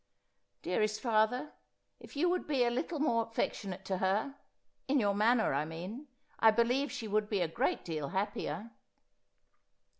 'Dearest 0.63 0.99
father, 0.99 1.53
if 1.99 2.15
you 2.15 2.27
would 2.27 2.47
be 2.47 2.63
a 2.63 2.71
little 2.71 2.97
more 2.99 3.21
affectionate 3.27 3.85
to 3.85 3.99
her— 3.99 4.33
in 4.87 4.99
your 4.99 5.13
manner, 5.13 5.53
I 5.53 5.63
mean— 5.63 6.07
I 6.39 6.49
believe 6.49 6.91
she 6.91 7.07
would 7.07 7.29
be 7.29 7.41
a 7.41 7.47
great 7.47 7.85
deal 7.85 8.09
happier.' 8.09 8.71